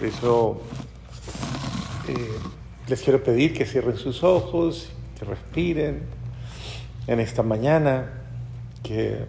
Por 0.00 0.08
eso 0.08 0.60
eh, 2.08 2.38
les 2.88 3.02
quiero 3.02 3.22
pedir 3.22 3.52
que 3.52 3.66
cierren 3.66 3.98
sus 3.98 4.24
ojos, 4.24 4.88
que 5.18 5.26
respiren 5.26 6.04
en 7.06 7.20
esta 7.20 7.42
mañana, 7.42 8.10
que 8.82 9.26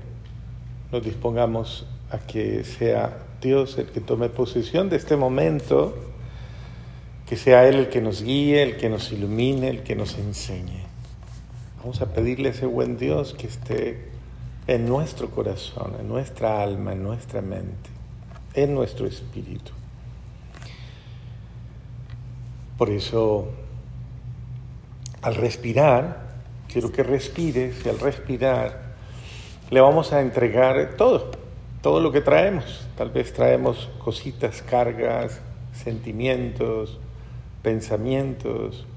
nos 0.90 1.04
dispongamos 1.04 1.88
a 2.10 2.20
que 2.20 2.64
sea 2.64 3.18
Dios 3.42 3.78
el 3.80 3.88
que 3.88 4.00
tome 4.00 4.30
posesión 4.30 4.88
de 4.88 4.96
este 4.96 5.18
momento, 5.18 5.94
que 7.28 7.36
sea 7.36 7.68
Él 7.68 7.76
el 7.76 7.90
que 7.90 8.00
nos 8.00 8.24
guíe, 8.24 8.64
el 8.64 8.78
que 8.78 8.88
nos 8.88 9.12
ilumine, 9.12 9.68
el 9.68 9.84
que 9.84 9.98
nos 9.98 10.18
enseñe. 10.18 10.86
Vamos 11.80 12.00
a 12.00 12.14
pedirle 12.14 12.48
a 12.48 12.52
ese 12.54 12.66
buen 12.66 12.98
Dios 12.98 13.34
que 13.34 13.48
esté 13.48 14.08
en 14.68 14.88
nuestro 14.88 15.32
corazón, 15.32 15.96
en 16.00 16.08
nuestra 16.08 16.64
alma, 16.64 16.94
en 16.94 17.04
nuestra 17.04 17.42
mente, 17.42 17.90
en 18.54 18.74
nuestro 18.74 19.06
espíritu. 19.06 19.74
Por 22.82 22.90
eso, 22.90 23.48
al 25.22 25.36
respirar, 25.36 26.32
quiero 26.68 26.92
que 26.92 27.04
respires 27.04 27.86
y 27.86 27.90
al 27.90 28.00
respirar 28.00 28.96
le 29.70 29.80
vamos 29.80 30.14
a 30.14 30.22
entregar 30.22 30.96
todo, 30.98 31.30
todo 31.84 32.00
lo 32.00 32.12
que 32.12 32.22
traemos. 32.22 32.88
Tal 32.98 33.12
vez 33.12 33.34
traemos 33.34 33.88
cositas, 34.00 34.64
cargas, 34.64 35.42
sentimientos, 35.76 36.98
pensamientos, 37.62 38.88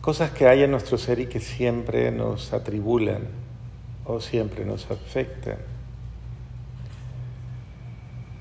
cosas 0.00 0.32
que 0.32 0.48
hay 0.48 0.64
en 0.64 0.72
nuestro 0.72 0.98
ser 0.98 1.20
y 1.20 1.26
que 1.26 1.38
siempre 1.38 2.10
nos 2.10 2.52
atribulan 2.52 3.22
o 4.04 4.18
siempre 4.18 4.64
nos 4.64 4.90
afectan. 4.90 5.58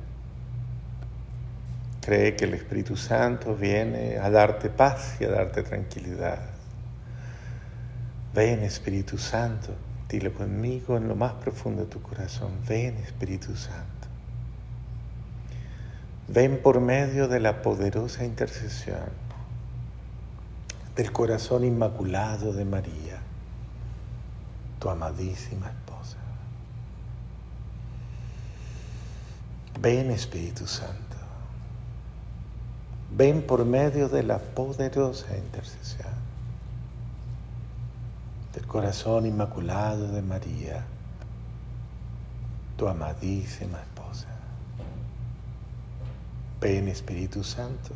Cree 2.01 2.37
que 2.37 2.45
el 2.45 2.55
Espíritu 2.55 2.97
Santo 2.97 3.55
viene 3.55 4.19
a 4.19 4.31
darte 4.31 4.71
paz 4.71 5.17
y 5.21 5.25
a 5.25 5.31
darte 5.31 5.63
tranquilidad. 5.63 6.39
Ven 8.35 8.63
Espíritu 8.63 9.19
Santo, 9.19 9.75
dile 10.09 10.33
conmigo 10.33 10.97
en 10.97 11.09
lo 11.09 11.15
más 11.15 11.35
profundo 11.35 11.83
de 11.83 11.89
tu 11.89 12.01
corazón. 12.01 12.53
Ven 12.67 12.97
Espíritu 12.97 13.55
Santo. 13.57 14.09
Ven 16.29 16.61
por 16.63 16.81
medio 16.81 17.29
de 17.29 17.41
la 17.41 17.61
poderosa 17.61 18.25
intercesión 18.25 19.24
del 20.97 21.13
corazón 21.13 21.65
inmaculado 21.65 22.53
de 22.53 22.65
María, 22.65 23.21
tu 24.79 24.89
amadísima 24.89 25.69
esposa. 25.69 26.17
Ven 29.81 30.11
Espíritu 30.11 30.67
Santo. 30.67 31.17
Ven 33.17 33.43
por 33.43 33.65
medio 33.65 34.09
de 34.09 34.23
la 34.23 34.39
poderosa 34.39 35.37
intercesión 35.37 36.25
del 38.55 38.67
corazón 38.67 39.27
inmaculado 39.27 40.07
de 40.13 40.23
María, 40.23 40.85
tu 42.77 42.87
amadísima 42.87 43.81
esposa. 43.81 44.29
Ven 46.61 46.89
Espíritu 46.89 47.43
Santo. 47.43 47.91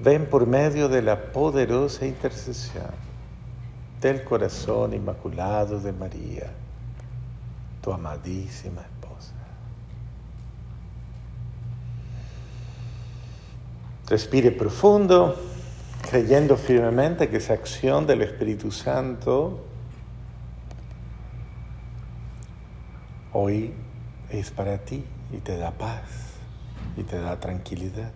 Ven 0.00 0.26
por 0.26 0.46
medio 0.46 0.88
de 0.88 1.02
la 1.02 1.32
poderosa 1.32 2.06
intercesión 2.06 3.12
del 4.00 4.24
corazón 4.24 4.94
inmaculado 4.94 5.78
de 5.78 5.92
María, 5.92 6.50
tu 7.80 7.92
amadísima 7.92 8.82
esposa. 8.82 9.32
Respire 14.08 14.50
profundo, 14.50 15.36
creyendo 16.10 16.56
firmemente 16.56 17.28
que 17.28 17.36
esa 17.36 17.54
acción 17.54 18.06
del 18.06 18.22
Espíritu 18.22 18.72
Santo 18.72 19.60
hoy 23.32 23.72
es 24.30 24.50
para 24.50 24.78
ti 24.78 25.04
y 25.32 25.38
te 25.38 25.56
da 25.56 25.70
paz 25.70 26.02
y 26.96 27.04
te 27.04 27.20
da 27.20 27.38
tranquilidad. 27.38 28.10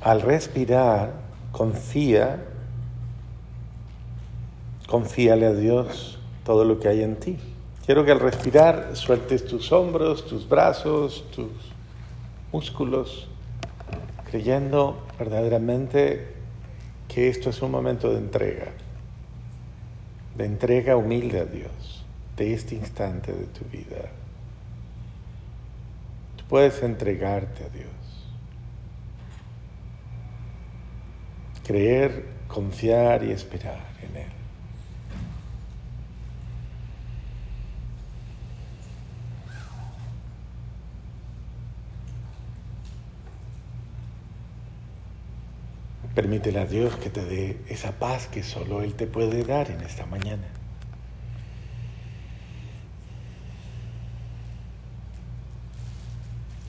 Al 0.00 0.22
respirar, 0.22 1.12
confía, 1.52 2.44
confíale 4.86 5.46
a 5.46 5.52
Dios 5.52 6.18
todo 6.44 6.64
lo 6.64 6.78
que 6.78 6.88
hay 6.88 7.02
en 7.02 7.16
ti. 7.16 7.36
Quiero 7.84 8.04
que 8.04 8.12
al 8.12 8.20
respirar 8.20 8.94
sueltes 8.94 9.46
tus 9.46 9.72
hombros, 9.72 10.26
tus 10.26 10.48
brazos, 10.48 11.24
tus 11.34 11.50
músculos, 12.52 13.28
creyendo 14.30 15.06
verdaderamente 15.18 16.34
que 17.08 17.28
esto 17.28 17.50
es 17.50 17.60
un 17.62 17.70
momento 17.70 18.10
de 18.10 18.18
entrega, 18.18 18.66
de 20.36 20.44
entrega 20.44 20.96
humilde 20.96 21.40
a 21.40 21.44
Dios, 21.44 22.04
de 22.36 22.52
este 22.52 22.74
instante 22.74 23.32
de 23.32 23.46
tu 23.46 23.64
vida. 23.64 24.10
Tú 26.36 26.44
puedes 26.48 26.82
entregarte 26.82 27.64
a 27.64 27.68
Dios. 27.70 28.07
Creer, 31.68 32.24
confiar 32.48 33.24
y 33.24 33.30
esperar 33.30 33.90
en 34.00 34.16
Él. 34.16 34.32
Permítele 46.14 46.60
a 46.60 46.64
Dios 46.64 46.96
que 46.96 47.10
te 47.10 47.22
dé 47.22 47.60
esa 47.68 47.92
paz 47.98 48.28
que 48.28 48.42
solo 48.42 48.80
Él 48.80 48.94
te 48.94 49.06
puede 49.06 49.44
dar 49.44 49.70
en 49.70 49.82
esta 49.82 50.06
mañana. 50.06 50.48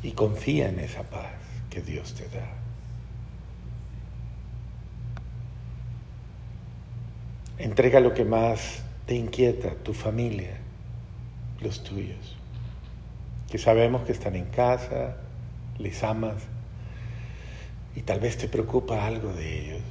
Y 0.04 0.12
confía 0.12 0.68
en 0.68 0.80
esa 0.80 1.04
paz 1.04 1.32
que 1.70 1.82
Dios 1.82 2.16
te 2.16 2.28
da. 2.28 2.69
Entrega 7.60 8.00
lo 8.00 8.14
que 8.14 8.24
más 8.24 8.84
te 9.06 9.16
inquieta, 9.16 9.76
tu 9.76 9.94
familia, 9.94 10.56
los 11.60 11.84
tuyos, 11.84 12.38
que 13.52 13.58
sabemos 13.58 14.04
que 14.04 14.14
están 14.14 14.38
en 14.38 14.46
casa, 14.46 15.18
les 15.78 16.02
amas 16.06 16.42
y 17.98 18.02
tal 18.04 18.22
vez 18.22 18.38
te 18.38 18.48
preocupa 18.48 19.06
algo 19.06 19.34
de 19.34 19.66
ellos, 19.66 19.84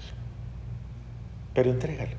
pero 1.52 1.70
entrégalo. 1.70 2.16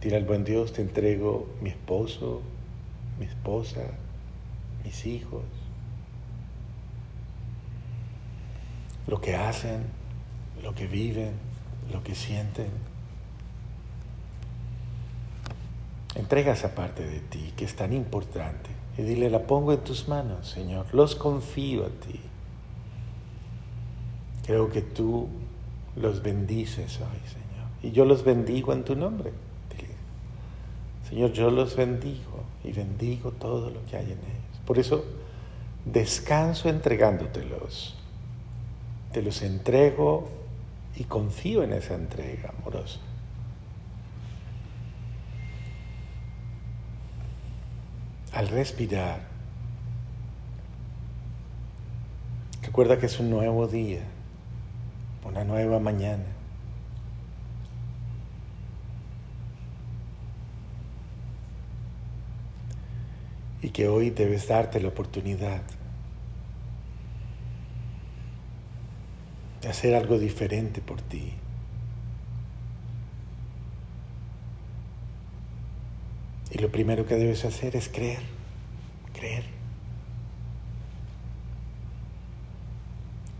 Dile 0.00 0.18
al 0.18 0.24
buen 0.24 0.44
Dios, 0.44 0.72
te 0.72 0.82
entrego 0.82 1.52
mi 1.60 1.70
esposo, 1.70 2.42
mi 3.18 3.26
esposa, 3.26 3.82
mis 4.84 5.04
hijos, 5.04 5.42
lo 9.08 9.20
que 9.20 9.34
hacen, 9.34 9.82
lo 10.62 10.76
que 10.76 10.86
viven, 10.86 11.32
lo 11.92 12.04
que 12.04 12.14
sienten. 12.14 12.91
Entrega 16.14 16.52
esa 16.52 16.74
parte 16.74 17.06
de 17.06 17.20
ti 17.20 17.52
que 17.56 17.64
es 17.64 17.74
tan 17.74 17.92
importante 17.92 18.70
y 18.98 19.02
dile, 19.02 19.30
la 19.30 19.46
pongo 19.46 19.72
en 19.72 19.80
tus 19.80 20.08
manos, 20.08 20.48
Señor, 20.48 20.86
los 20.92 21.14
confío 21.14 21.86
a 21.86 21.88
ti. 21.88 22.20
Creo 24.44 24.70
que 24.70 24.82
tú 24.82 25.28
los 25.96 26.22
bendices 26.22 26.98
hoy, 27.00 27.28
Señor. 27.28 27.68
Y 27.82 27.92
yo 27.92 28.04
los 28.04 28.24
bendigo 28.24 28.72
en 28.72 28.84
tu 28.84 28.94
nombre. 28.94 29.32
Señor, 31.12 31.32
yo 31.32 31.50
los 31.50 31.76
bendigo 31.76 32.42
y 32.64 32.72
bendigo 32.72 33.32
todo 33.32 33.68
lo 33.68 33.84
que 33.84 33.98
hay 33.98 34.06
en 34.06 34.12
ellos. 34.12 34.60
Por 34.64 34.78
eso 34.78 35.04
descanso 35.84 36.70
entregándotelos. 36.70 37.98
Te 39.12 39.20
los 39.20 39.42
entrego 39.42 40.30
y 40.96 41.04
confío 41.04 41.64
en 41.64 41.74
esa 41.74 41.96
entrega 41.96 42.54
amorosa. 42.58 42.98
Al 48.32 48.48
respirar, 48.48 49.20
recuerda 52.62 52.98
que 52.98 53.04
es 53.04 53.20
un 53.20 53.28
nuevo 53.28 53.68
día, 53.68 54.00
una 55.22 55.44
nueva 55.44 55.78
mañana. 55.78 56.24
Y 63.60 63.68
que 63.68 63.86
hoy 63.86 64.08
debes 64.08 64.48
darte 64.48 64.80
la 64.80 64.88
oportunidad 64.88 65.60
de 69.60 69.68
hacer 69.68 69.94
algo 69.94 70.18
diferente 70.18 70.80
por 70.80 71.02
ti. 71.02 71.34
Y 76.52 76.58
lo 76.58 76.70
primero 76.70 77.06
que 77.06 77.16
debes 77.16 77.46
hacer 77.46 77.76
es 77.76 77.88
creer, 77.88 78.20
creer. 79.14 79.44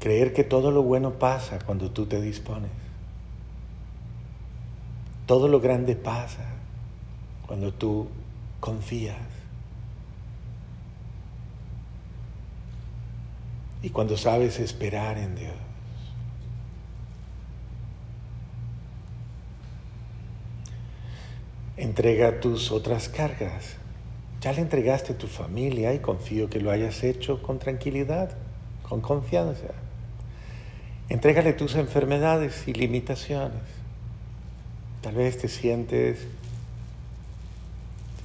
Creer 0.01 0.33
que 0.33 0.45
todo 0.45 0.71
lo 0.71 0.83
bueno 0.83 1.19
pasa 1.19 1.59
cuando 1.59 1.91
tú 1.91 2.07
te 2.07 2.23
dispones. 2.23 2.71
Todo 5.27 5.47
lo 5.47 5.61
grande 5.61 5.95
pasa 5.95 6.47
cuando 7.47 7.75
tú 7.75 8.09
confías. 8.61 9.19
Y 13.83 13.91
cuando 13.91 14.17
sabes 14.17 14.59
esperar 14.59 15.19
en 15.19 15.35
Dios. 15.35 15.72
Entrega 21.77 22.41
tus 22.41 22.71
otras 22.71 23.09
cargas. 23.09 23.77
Ya 24.43 24.53
le 24.53 24.61
entregaste 24.61 25.15
a 25.15 25.19
tu 25.19 25.27
familia 25.27 25.95
y 25.95 26.01
confío 26.01 26.51
que 26.51 26.61
lo 26.61 26.71
hayas 26.71 27.03
hecho 27.03 27.43
con 27.43 27.59
tranquilidad, 27.59 28.37
con 28.83 29.01
confianza. 29.01 29.69
Entrégale 31.09 31.53
tus 31.55 31.75
enfermedades 31.77 32.67
y 32.67 32.75
limitaciones. 32.75 33.63
Tal 35.01 35.15
vez 35.15 35.39
te 35.39 35.49
sientes 35.49 36.27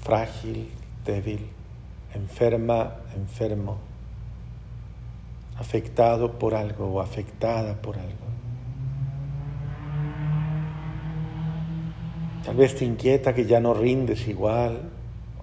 frágil, 0.03 0.69
débil, 1.05 1.47
enferma, 2.13 2.95
enfermo, 3.15 3.77
afectado 5.57 6.38
por 6.38 6.53
algo 6.53 6.88
o 6.94 7.01
afectada 7.01 7.81
por 7.81 7.97
algo. 7.97 8.26
Tal 12.47 12.55
vez 12.55 12.75
te 12.75 12.85
inquieta 12.85 13.35
que 13.35 13.45
ya 13.45 13.59
no 13.59 13.73
rindes 13.73 14.25
igual 14.25 14.89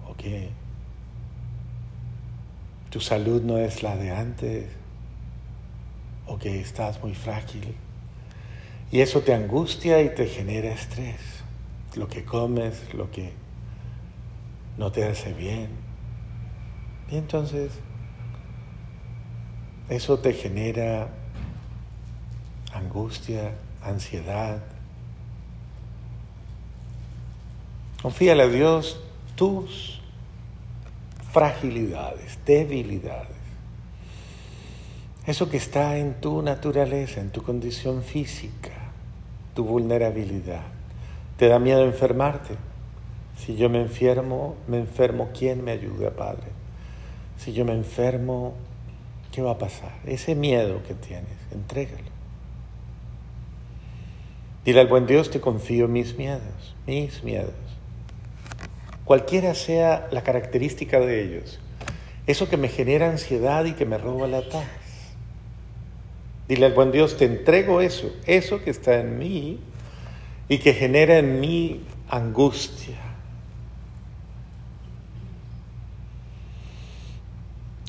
o 0.09 0.15
que 0.15 0.49
tu 2.89 2.99
salud 2.99 3.43
no 3.43 3.59
es 3.59 3.83
la 3.83 3.95
de 3.95 4.09
antes 4.09 4.65
o 6.25 6.39
que 6.39 6.59
estás 6.59 7.03
muy 7.03 7.13
frágil. 7.13 7.75
Y 8.91 9.01
eso 9.01 9.21
te 9.21 9.35
angustia 9.35 10.01
y 10.01 10.15
te 10.15 10.25
genera 10.25 10.71
estrés. 10.71 11.43
Lo 11.95 12.07
que 12.07 12.25
comes, 12.25 12.91
lo 12.95 13.11
que 13.11 13.33
no 14.75 14.91
te 14.91 15.07
hace 15.07 15.31
bien. 15.31 15.69
Y 17.11 17.17
entonces 17.17 17.71
eso 19.89 20.17
te 20.17 20.33
genera 20.33 21.09
angustia, 22.73 23.53
ansiedad, 23.83 24.63
Confíale 28.05 28.43
a 28.43 28.47
Dios 28.47 28.99
tus 29.35 29.99
fragilidades, 31.31 32.37
debilidades. 32.45 33.35
Eso 35.25 35.49
que 35.49 35.57
está 35.57 35.97
en 35.97 36.13
tu 36.21 36.43
naturaleza, 36.43 37.19
en 37.19 37.31
tu 37.31 37.41
condición 37.41 38.03
física, 38.03 38.91
tu 39.55 39.63
vulnerabilidad. 39.63 40.61
¿Te 41.37 41.47
da 41.47 41.57
miedo 41.57 41.83
enfermarte? 41.83 42.53
Si 43.39 43.55
yo 43.55 43.71
me 43.71 43.81
enfermo, 43.81 44.53
me 44.67 44.77
enfermo, 44.77 45.29
¿quién 45.35 45.63
me 45.63 45.71
ayuda, 45.71 46.11
Padre? 46.11 46.49
Si 47.39 47.53
yo 47.53 47.65
me 47.65 47.73
enfermo, 47.73 48.53
¿qué 49.31 49.41
va 49.41 49.53
a 49.53 49.57
pasar? 49.57 49.93
Ese 50.05 50.35
miedo 50.35 50.83
que 50.87 50.93
tienes, 50.93 51.39
entrégalo. 51.51 52.11
Dile 54.63 54.81
al 54.81 54.87
buen 54.87 55.07
Dios, 55.07 55.31
te 55.31 55.41
confío 55.41 55.87
mis 55.87 56.15
miedos, 56.15 56.75
mis 56.85 57.23
miedos 57.23 57.64
cualquiera 59.05 59.53
sea 59.53 60.07
la 60.11 60.23
característica 60.23 60.99
de 60.99 61.23
ellos, 61.23 61.59
eso 62.27 62.49
que 62.49 62.57
me 62.57 62.67
genera 62.67 63.09
ansiedad 63.09 63.63
y 63.65 63.73
que 63.73 63.85
me 63.85 63.97
roba 63.97 64.27
la 64.27 64.41
paz. 64.41 64.65
Dile 66.47 66.65
al 66.65 66.73
buen 66.73 66.91
Dios, 66.91 67.17
te 67.17 67.25
entrego 67.25 67.81
eso, 67.81 68.11
eso 68.25 68.63
que 68.63 68.71
está 68.71 68.99
en 68.99 69.17
mí 69.17 69.59
y 70.49 70.57
que 70.59 70.73
genera 70.73 71.17
en 71.17 71.39
mí 71.39 71.83
angustia. 72.09 72.97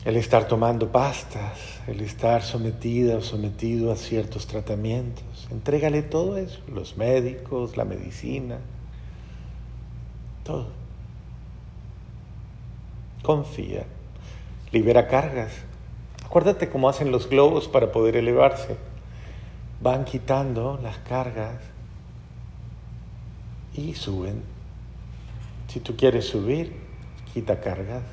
El 0.04 0.16
estar 0.16 0.46
tomando 0.46 0.92
pastas, 0.92 1.80
el 1.88 2.00
estar 2.00 2.42
sometida 2.42 3.16
o 3.16 3.22
sometido 3.22 3.90
a 3.90 3.96
ciertos 3.96 4.46
tratamientos. 4.46 5.48
Entrégale 5.50 6.02
todo 6.02 6.36
eso, 6.36 6.60
los 6.72 6.96
médicos, 6.96 7.76
la 7.76 7.84
medicina, 7.84 8.58
todo. 10.44 10.75
Confía. 13.26 13.82
Libera 14.70 15.08
cargas. 15.08 15.50
Acuérdate 16.24 16.68
cómo 16.68 16.88
hacen 16.88 17.10
los 17.10 17.28
globos 17.28 17.66
para 17.66 17.90
poder 17.90 18.14
elevarse. 18.14 18.76
Van 19.82 20.04
quitando 20.04 20.78
las 20.80 20.98
cargas 20.98 21.56
y 23.74 23.94
suben. 23.94 24.44
Si 25.66 25.80
tú 25.80 25.96
quieres 25.96 26.28
subir, 26.28 26.76
quita 27.34 27.58
cargas. 27.58 28.04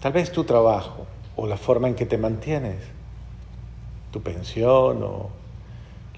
Tal 0.00 0.14
vez 0.14 0.32
tu 0.32 0.44
trabajo 0.44 1.06
o 1.36 1.46
la 1.46 1.58
forma 1.58 1.88
en 1.88 1.94
que 1.94 2.06
te 2.06 2.16
mantienes, 2.16 2.80
tu 4.12 4.22
pensión 4.22 5.02
o 5.02 5.28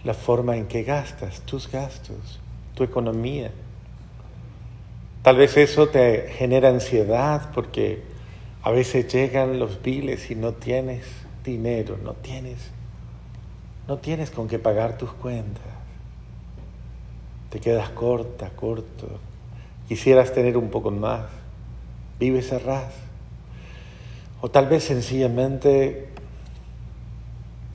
la 0.05 0.15
forma 0.15 0.57
en 0.57 0.69
que 0.69 0.85
gastas, 0.85 1.41
tus 1.41 1.69
gastos, 1.69 2.39
tu 2.77 2.85
economía. 2.85 3.51
Tal 5.23 5.37
vez 5.37 5.57
eso 5.57 5.89
te 5.89 6.29
genera 6.31 6.71
ansiedad 6.71 7.51
porque 7.55 8.03
a 8.63 8.71
veces 8.71 9.13
llegan 9.13 9.59
los 9.59 9.83
biles 9.83 10.31
y 10.31 10.35
no 10.35 10.53
tienes 10.53 11.05
dinero, 11.45 11.99
no 12.03 12.15
tienes, 12.15 12.71
no 13.87 13.99
tienes 13.99 14.31
con 14.31 14.49
qué 14.49 14.59
pagar 14.59 14.97
tus 14.97 15.13
cuentas. 15.13 15.63
Te 17.51 17.61
quedas 17.61 17.91
corta, 17.91 18.51
corto. 18.51 19.09
Quisieras 19.89 20.33
tener 20.33 20.57
un 20.57 20.71
poco 20.71 20.91
más. 20.91 21.27
Vives 22.19 22.53
a 22.53 22.59
ras. 22.61 22.95
O 24.41 24.51
tal 24.51 24.69
vez 24.69 24.85
sencillamente 24.85 26.09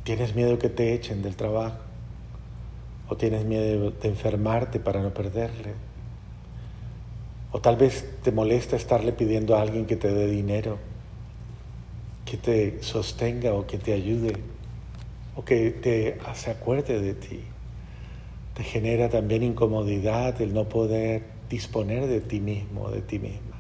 tienes 0.04 0.34
miedo 0.34 0.58
que 0.58 0.70
te 0.70 0.94
echen 0.94 1.22
del 1.22 1.36
trabajo. 1.36 1.78
o 3.08 3.16
tienes 3.16 3.46
miedo 3.46 3.92
de 3.92 4.08
enfermarte 4.08 4.80
para 4.80 5.00
no 5.00 5.14
perderle, 5.14 5.74
o 7.56 7.62
tal 7.62 7.78
vez 7.78 8.04
te 8.22 8.34
molesta 8.34 8.76
estarle 8.76 9.14
pidiendo 9.14 9.56
a 9.56 9.62
alguien 9.62 9.86
que 9.86 9.96
te 9.96 10.14
dé 10.14 10.28
dinero, 10.28 10.78
que 12.26 12.36
te 12.36 12.84
sostenga 12.84 13.54
o 13.54 13.66
que 13.66 13.78
te 13.78 13.94
ayude, 13.94 14.34
o 15.38 15.46
que 15.46 15.72
te 15.72 16.18
se 16.34 16.52
acuerde 16.52 17.00
de 17.00 17.14
ti. 17.14 17.40
Te 18.56 18.64
genera 18.64 19.08
también 19.08 19.42
incomodidad 19.42 20.42
el 20.42 20.54
no 20.54 20.68
poder 20.68 21.24
disponer 21.50 22.08
de 22.08 22.20
ti 22.20 22.42
mismo, 22.42 22.92
de 22.92 23.00
ti 23.00 23.20
misma. 23.20 23.56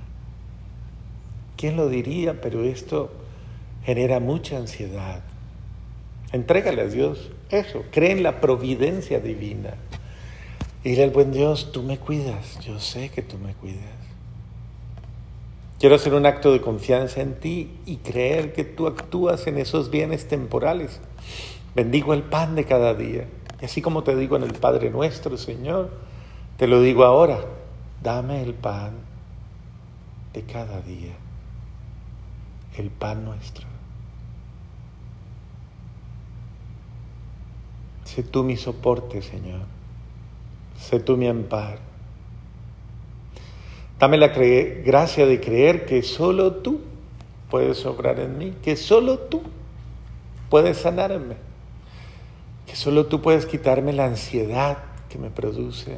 ¿Quién 1.55 1.77
lo 1.77 1.87
diría? 1.87 2.41
Pero 2.41 2.65
esto 2.65 3.13
genera 3.85 4.19
mucha 4.19 4.57
ansiedad. 4.57 5.21
Entrégale 6.33 6.81
a 6.81 6.87
Dios 6.87 7.31
eso, 7.49 7.85
cree 7.91 8.11
en 8.11 8.23
la 8.23 8.41
providencia 8.41 9.21
divina. 9.21 9.75
Dile 10.85 11.03
al 11.03 11.09
buen 11.09 11.31
Dios, 11.31 11.71
tú 11.71 11.81
me 11.81 11.97
cuidas, 11.97 12.59
yo 12.59 12.79
sé 12.79 13.09
que 13.09 13.23
tú 13.23 13.39
me 13.39 13.55
cuidas. 13.55 13.81
Quiero 15.79 15.95
hacer 15.95 16.13
un 16.13 16.27
acto 16.27 16.53
de 16.53 16.61
confianza 16.61 17.21
en 17.21 17.39
ti 17.39 17.71
y 17.87 17.97
creer 17.97 18.53
que 18.53 18.65
tú 18.65 18.85
actúas 18.85 19.47
en 19.47 19.57
esos 19.57 19.89
bienes 19.89 20.27
temporales. 20.27 21.01
Bendigo 21.73 22.13
el 22.13 22.21
pan 22.21 22.53
de 22.53 22.65
cada 22.65 22.93
día. 22.93 23.27
Y 23.59 23.65
así 23.65 23.81
como 23.81 24.03
te 24.03 24.15
digo 24.15 24.35
en 24.35 24.43
el 24.43 24.53
Padre 24.53 24.91
nuestro, 24.91 25.37
Señor, 25.37 25.89
te 26.57 26.67
lo 26.67 26.79
digo 26.79 27.03
ahora, 27.03 27.39
dame 28.03 28.43
el 28.43 28.53
pan 28.53 28.93
de 30.33 30.43
cada 30.43 30.81
día, 30.81 31.15
el 32.77 32.91
pan 32.91 33.25
nuestro. 33.25 33.65
Sé 38.03 38.21
tú 38.21 38.43
mi 38.43 38.55
soporte, 38.55 39.23
Señor. 39.23 39.61
Sé 40.89 40.99
tú 40.99 41.17
mi 41.17 41.27
amparo. 41.27 41.79
Dame 43.97 44.17
la 44.17 44.27
gracia 44.27 45.25
de 45.25 45.39
creer 45.39 45.87
que 45.87 46.03
solo 46.03 46.57
tú 46.57 46.81
puedes 47.49 47.83
obrar 47.87 48.19
en 48.19 48.37
mí, 48.37 48.53
que 48.61 48.75
solo 48.75 49.17
tú 49.17 49.41
puedes 50.47 50.77
sanarme, 50.77 51.37
que 52.67 52.75
solo 52.75 53.07
tú 53.07 53.19
puedes 53.19 53.47
quitarme 53.47 53.93
la 53.93 54.05
ansiedad 54.05 54.77
que 55.09 55.17
me 55.17 55.31
produce 55.31 55.97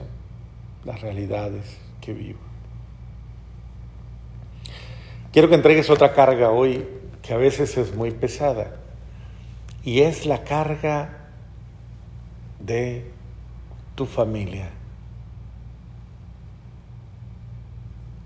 las 0.86 1.02
realidades 1.02 1.78
que 2.00 2.14
vivo. 2.14 2.40
Quiero 5.34 5.50
que 5.50 5.56
entregues 5.56 5.90
otra 5.90 6.14
carga 6.14 6.52
hoy 6.52 6.88
que 7.22 7.34
a 7.34 7.38
veces 7.38 7.78
es 7.78 7.94
muy 7.94 8.12
pesada 8.12 8.78
y 9.84 10.02
es 10.02 10.26
la 10.26 10.46
carga 10.46 11.28
de 12.62 13.17
tu 13.98 14.06
familia, 14.06 14.70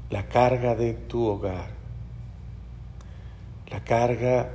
la 0.09 0.27
carga 0.27 0.75
de 0.75 0.93
tu 0.93 1.25
hogar, 1.25 1.69
la 3.69 3.81
carga 3.81 4.49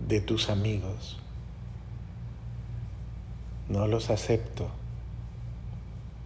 de 0.00 0.20
tus 0.20 0.50
amigos. 0.50 1.16
No 3.68 3.86
los 3.86 4.10
acepto. 4.10 4.68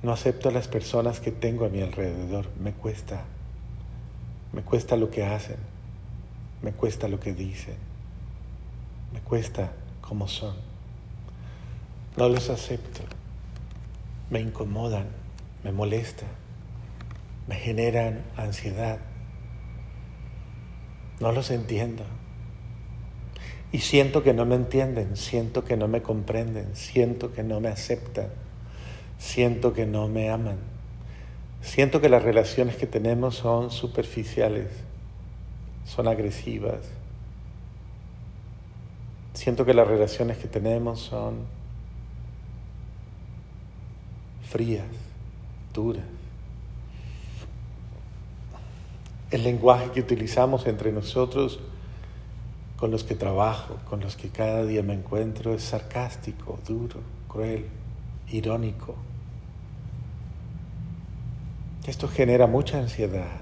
No 0.02 0.12
acepto 0.12 0.48
a 0.48 0.52
las 0.52 0.66
personas 0.66 1.20
que 1.20 1.32
tengo 1.32 1.66
a 1.66 1.68
mi 1.68 1.82
alrededor. 1.82 2.48
Me 2.58 2.72
cuesta. 2.72 3.24
Me 4.54 4.62
cuesta 4.62 4.96
lo 4.96 5.10
que 5.10 5.26
hacen. 5.26 5.58
Me 6.62 6.72
cuesta 6.72 7.06
lo 7.06 7.20
que 7.20 7.34
dicen. 7.34 7.76
Me 9.12 9.20
cuesta 9.20 9.72
cómo 10.00 10.26
son. 10.26 10.75
No 12.16 12.30
los 12.30 12.48
acepto. 12.48 13.02
Me 14.30 14.40
incomodan, 14.40 15.06
me 15.62 15.70
molestan, 15.70 16.28
me 17.46 17.56
generan 17.56 18.24
ansiedad. 18.36 18.98
No 21.20 21.32
los 21.32 21.50
entiendo. 21.50 22.04
Y 23.70 23.78
siento 23.80 24.22
que 24.22 24.32
no 24.32 24.46
me 24.46 24.54
entienden, 24.54 25.16
siento 25.16 25.64
que 25.64 25.76
no 25.76 25.88
me 25.88 26.00
comprenden, 26.00 26.74
siento 26.74 27.32
que 27.34 27.42
no 27.42 27.60
me 27.60 27.68
aceptan, 27.68 28.28
siento 29.18 29.74
que 29.74 29.84
no 29.84 30.08
me 30.08 30.30
aman. 30.30 30.56
Siento 31.60 32.00
que 32.00 32.08
las 32.08 32.22
relaciones 32.22 32.76
que 32.76 32.86
tenemos 32.86 33.34
son 33.34 33.70
superficiales, 33.70 34.68
son 35.84 36.08
agresivas. 36.08 36.78
Siento 39.34 39.66
que 39.66 39.74
las 39.74 39.86
relaciones 39.86 40.38
que 40.38 40.48
tenemos 40.48 41.00
son 41.00 41.55
frías, 44.48 44.86
duras. 45.74 46.04
El 49.30 49.42
lenguaje 49.42 49.90
que 49.90 50.00
utilizamos 50.00 50.66
entre 50.66 50.92
nosotros, 50.92 51.58
con 52.76 52.90
los 52.90 53.04
que 53.04 53.14
trabajo, 53.14 53.78
con 53.88 54.00
los 54.00 54.16
que 54.16 54.28
cada 54.28 54.64
día 54.64 54.82
me 54.82 54.94
encuentro, 54.94 55.54
es 55.54 55.62
sarcástico, 55.62 56.58
duro, 56.66 57.00
cruel, 57.28 57.66
irónico. 58.30 58.94
Esto 61.86 62.08
genera 62.08 62.46
mucha 62.46 62.78
ansiedad. 62.78 63.40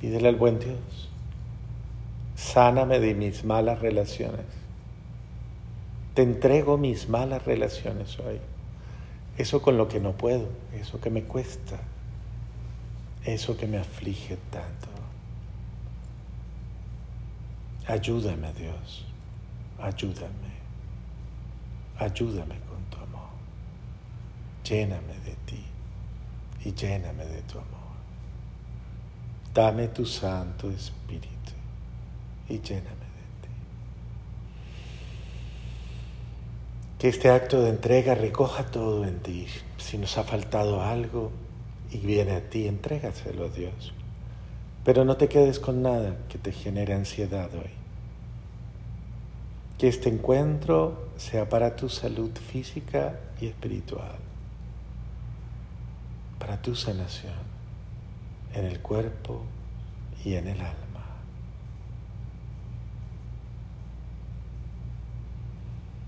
Pídele 0.00 0.28
al 0.28 0.36
buen 0.36 0.58
Dios, 0.58 1.08
sáname 2.36 3.00
de 3.00 3.14
mis 3.14 3.44
malas 3.44 3.80
relaciones. 3.80 4.46
Te 6.14 6.22
entrego 6.22 6.76
mis 6.76 7.08
malas 7.08 7.44
relaciones 7.44 8.18
hoy 8.18 8.38
eso 9.38 9.62
con 9.62 9.78
lo 9.78 9.88
que 9.88 10.00
no 10.00 10.12
puedo, 10.12 10.48
eso 10.74 11.00
que 11.00 11.10
me 11.10 11.22
cuesta, 11.24 11.78
eso 13.24 13.56
que 13.56 13.66
me 13.66 13.78
aflige 13.78 14.36
tanto. 14.50 14.88
Ayúdame 17.86 18.52
Dios, 18.52 19.04
ayúdame, 19.80 20.52
ayúdame 21.98 22.58
con 22.68 22.84
tu 22.90 22.98
amor. 22.98 23.30
Lléname 24.64 25.18
de 25.24 25.34
ti 25.46 25.64
y 26.64 26.72
lléname 26.72 27.24
de 27.26 27.42
tu 27.42 27.58
amor. 27.58 27.82
Dame 29.52 29.88
tu 29.88 30.06
Santo 30.06 30.70
Espíritu 30.70 31.52
y 32.48 32.60
lléname. 32.60 33.01
Que 37.02 37.08
este 37.08 37.30
acto 37.30 37.60
de 37.60 37.70
entrega 37.70 38.14
recoja 38.14 38.66
todo 38.66 39.04
en 39.04 39.18
ti. 39.18 39.48
Si 39.76 39.98
nos 39.98 40.18
ha 40.18 40.22
faltado 40.22 40.82
algo 40.82 41.32
y 41.90 41.98
viene 41.98 42.30
a 42.30 42.48
ti, 42.48 42.68
entrégaselo 42.68 43.46
a 43.46 43.48
Dios. 43.48 43.92
Pero 44.84 45.04
no 45.04 45.16
te 45.16 45.26
quedes 45.26 45.58
con 45.58 45.82
nada 45.82 46.14
que 46.28 46.38
te 46.38 46.52
genere 46.52 46.94
ansiedad 46.94 47.52
hoy. 47.54 47.72
Que 49.78 49.88
este 49.88 50.10
encuentro 50.10 51.08
sea 51.16 51.48
para 51.48 51.74
tu 51.74 51.88
salud 51.88 52.30
física 52.38 53.18
y 53.40 53.48
espiritual, 53.48 54.20
para 56.38 56.62
tu 56.62 56.76
sanación 56.76 57.34
en 58.54 58.64
el 58.64 58.78
cuerpo 58.78 59.42
y 60.24 60.34
en 60.34 60.46
el 60.46 60.60
alma. 60.60 60.81